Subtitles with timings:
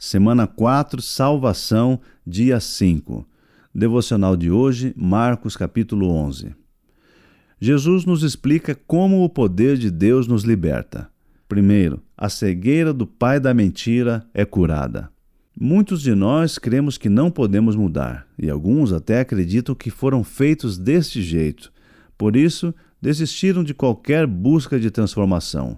[0.00, 3.26] Semana 4, Salvação, dia 5.
[3.74, 6.54] Devocional de hoje, Marcos capítulo 11.
[7.60, 11.10] Jesus nos explica como o poder de Deus nos liberta.
[11.48, 15.10] Primeiro, a cegueira do pai da mentira é curada.
[15.60, 20.78] Muitos de nós cremos que não podemos mudar, e alguns até acreditam que foram feitos
[20.78, 21.72] deste jeito.
[22.16, 22.72] Por isso,
[23.02, 25.76] desistiram de qualquer busca de transformação.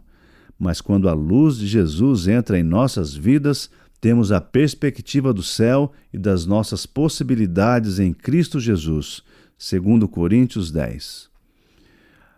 [0.59, 5.93] Mas quando a luz de Jesus entra em nossas vidas, temos a perspectiva do céu
[6.13, 9.23] e das nossas possibilidades em Cristo Jesus,
[9.59, 11.29] segundo Coríntios 10.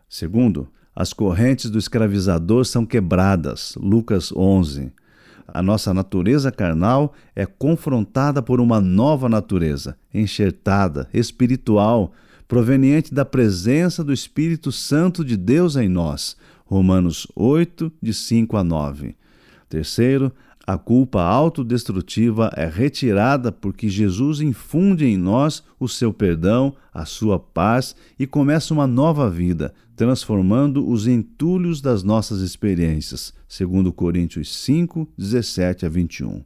[0.09, 4.93] Segundo, as correntes do escravizador são quebradas, Lucas 11.
[5.47, 12.13] A nossa natureza carnal é confrontada por uma nova natureza, enxertada, espiritual,
[12.49, 16.37] proveniente da presença do Espírito Santo de Deus em nós.
[16.67, 19.15] Romanos 8, de 5 a 9.
[19.69, 20.33] Terceiro,
[20.65, 27.39] a culpa autodestrutiva é retirada porque Jesus infunde em nós o seu perdão, a sua
[27.39, 35.09] paz e começa uma nova vida, transformando os entulhos das nossas experiências, segundo Coríntios 5,
[35.19, 36.45] 17 a 21.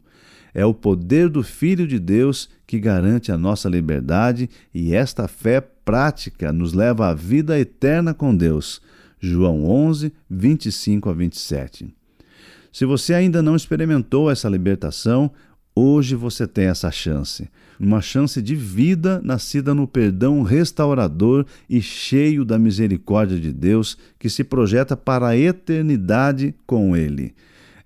[0.54, 5.60] É o poder do Filho de Deus que garante a nossa liberdade e esta fé
[5.60, 8.80] prática nos leva à vida eterna com Deus.
[9.20, 11.94] João 11, 25 a 27.
[12.76, 15.30] Se você ainda não experimentou essa libertação,
[15.74, 17.48] hoje você tem essa chance.
[17.80, 24.28] Uma chance de vida nascida no perdão restaurador e cheio da misericórdia de Deus que
[24.28, 27.34] se projeta para a eternidade com Ele.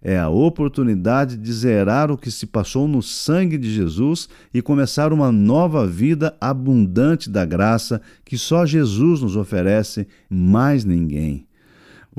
[0.02, 5.12] É a oportunidade de zerar o que se passou no sangue de Jesus e começar
[5.12, 11.46] uma nova vida abundante da graça que só Jesus nos oferece, mais ninguém.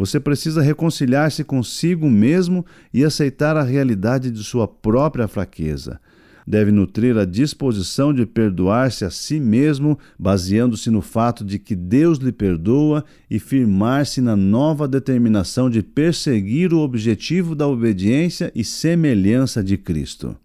[0.02, 6.02] Você precisa reconciliar-se consigo mesmo e aceitar a realidade de sua própria fraqueza.
[6.48, 12.18] Deve nutrir a disposição de perdoar-se a si mesmo, baseando-se no fato de que Deus
[12.18, 19.64] lhe perdoa e firmar-se na nova determinação de perseguir o objetivo da obediência e semelhança
[19.64, 20.36] de Cristo.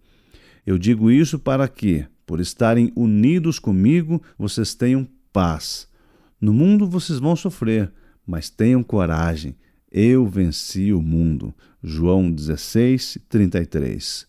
[0.67, 5.87] Eu digo isso para que, por estarem unidos comigo, vocês tenham paz.
[6.39, 7.91] No mundo vocês vão sofrer
[8.27, 9.55] mas tenham coragem,
[9.89, 11.53] eu venci o mundo.
[11.81, 14.27] João 16, 33.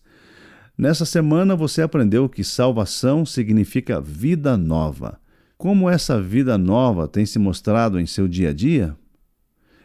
[0.77, 5.19] Nessa semana você aprendeu que salvação significa vida nova.
[5.57, 8.95] Como essa vida nova tem se mostrado em seu dia a dia?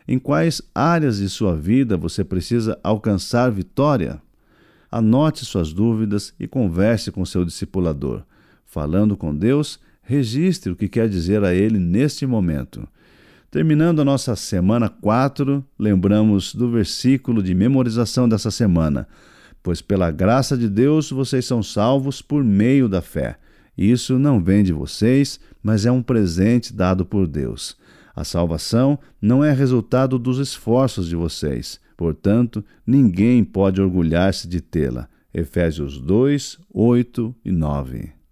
[0.06, 4.22] Em quais áreas de sua vida você precisa alcançar vitória?
[4.88, 8.22] Anote suas dúvidas e converse com seu discipulador.
[8.64, 12.86] Falando com Deus, registre o que quer dizer a ele neste momento.
[13.54, 19.06] Terminando a nossa semana 4, lembramos do versículo de memorização dessa semana.
[19.62, 23.38] Pois pela graça de Deus vocês são salvos por meio da fé.
[23.78, 27.76] Isso não vem de vocês, mas é um presente dado por Deus.
[28.16, 35.08] A salvação não é resultado dos esforços de vocês, portanto, ninguém pode orgulhar-se de tê-la.
[35.32, 38.23] Efésios 2, 8 e 9.